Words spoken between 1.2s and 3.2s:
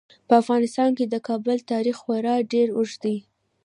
کابل تاریخ خورا ډیر اوږد دی.